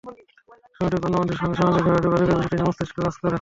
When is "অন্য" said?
1.07-1.15